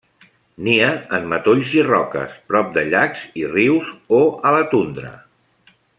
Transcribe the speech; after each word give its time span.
Nia 0.67 0.87
en 1.17 1.27
matolls 1.33 1.73
i 1.79 1.83
roques, 1.89 2.33
prop 2.53 2.73
de 2.79 2.85
llacs 2.95 3.23
i 3.43 3.45
rius 3.53 3.93
o 4.21 4.23
a 4.49 4.55
la 4.57 4.65
tundra. 4.73 5.13